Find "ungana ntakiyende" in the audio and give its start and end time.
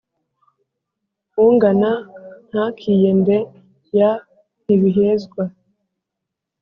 1.45-3.37